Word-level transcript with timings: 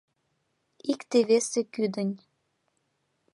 Икте-весе 0.91 1.61
кӱдынь 1.73 2.13